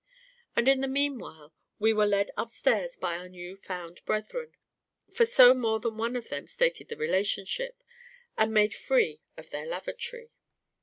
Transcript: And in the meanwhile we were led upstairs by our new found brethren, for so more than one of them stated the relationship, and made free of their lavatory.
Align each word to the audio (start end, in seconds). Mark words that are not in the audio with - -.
And 0.55 0.67
in 0.67 0.81
the 0.81 0.87
meanwhile 0.87 1.53
we 1.77 1.93
were 1.93 2.07
led 2.07 2.31
upstairs 2.35 2.97
by 2.97 3.17
our 3.17 3.29
new 3.29 3.55
found 3.55 4.03
brethren, 4.03 4.55
for 5.13 5.25
so 5.25 5.53
more 5.53 5.79
than 5.79 5.95
one 5.95 6.15
of 6.15 6.29
them 6.29 6.47
stated 6.47 6.87
the 6.89 6.97
relationship, 6.97 7.83
and 8.35 8.51
made 8.51 8.73
free 8.73 9.21
of 9.37 9.51
their 9.51 9.67
lavatory. 9.67 10.31